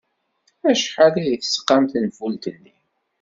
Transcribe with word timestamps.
Acḥal 0.69 1.15
ay 1.23 1.31
d-tesqam 1.37 1.83
tenfult-nni? 1.91 2.75